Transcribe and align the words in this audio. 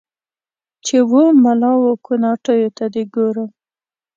چې 0.85 0.97
و 1.09 1.11
مـــلا 1.43 1.71
و 1.77 1.85
کوناټیــــو 2.05 2.73
ته 2.77 2.85
دې 2.93 3.03
ګورم 3.13 3.49